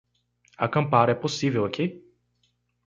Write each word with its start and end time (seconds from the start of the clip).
Acampar 0.57 1.09
é 1.11 1.13
possível 1.13 1.63
aqui? 1.63 2.03